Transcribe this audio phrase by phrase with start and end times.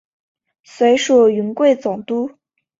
[0.63, 2.31] 随署云贵总督。